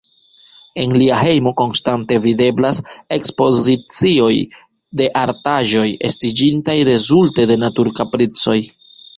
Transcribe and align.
En 0.83 0.93
lia 1.01 1.17
hejmo 1.23 1.51
konstante 1.59 2.17
videblas 2.23 2.79
ekspozicio 3.17 4.31
de 5.03 5.11
artaĵoj, 5.25 5.87
estiĝintaj 6.11 6.79
rezulte 6.93 7.49
de 7.53 7.63
naturkapricoj. 7.67 8.61